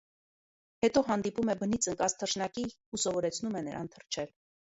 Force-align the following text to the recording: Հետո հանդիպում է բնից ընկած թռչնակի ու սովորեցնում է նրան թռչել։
Հետո 0.85 1.03
հանդիպում 1.09 1.51
է 1.55 1.55
բնից 1.59 1.89
ընկած 1.91 2.15
թռչնակի 2.23 2.65
ու 2.71 3.01
սովորեցնում 3.05 3.61
է 3.61 3.63
նրան 3.69 3.93
թռչել։ 3.99 4.35